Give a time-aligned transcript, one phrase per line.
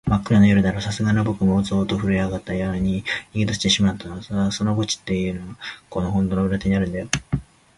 [0.07, 3.03] まっくらな夜だろう、さすがのぼくもゾーッとふるえあがって、やにわに
[3.35, 4.51] 逃げだしてしまったのさ。
[4.51, 5.57] その墓地っていうのは、
[5.91, 7.07] この本堂の裏手にあるんだよ。